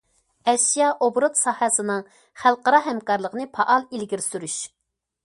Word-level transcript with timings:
ئەشيا 0.51 0.85
ئوبوروت 1.07 1.35
ساھەسىنىڭ 1.41 2.01
خەلقئارا 2.45 2.79
ھەمكارلىقىنى 2.87 3.47
پائال 3.59 3.87
ئىلگىرى 3.99 4.27
سۈرۈش. 4.31 4.57